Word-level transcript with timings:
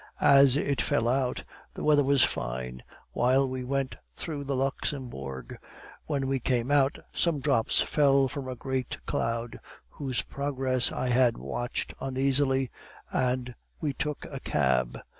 "As 0.19 0.57
it 0.57 0.81
fell 0.81 1.07
out, 1.07 1.43
the 1.75 1.83
weather 1.83 2.03
was 2.03 2.23
fine 2.23 2.81
while 3.11 3.47
we 3.47 3.63
went 3.63 3.97
through 4.15 4.45
the 4.45 4.55
Luxembourg; 4.55 5.59
when 6.07 6.25
we 6.25 6.39
came 6.39 6.71
out, 6.71 6.97
some 7.13 7.39
drops 7.39 7.83
fell 7.83 8.27
from 8.27 8.47
a 8.47 8.55
great 8.55 8.97
cloud, 9.05 9.59
whose 9.89 10.23
progress 10.23 10.91
I 10.91 11.09
had 11.09 11.37
watched 11.37 11.93
uneasily, 12.01 12.71
and 13.11 13.53
we 13.79 13.93
took 13.93 14.25
a 14.25 14.39
cab. 14.39 14.99